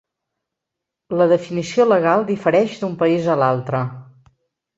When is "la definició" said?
1.21-1.85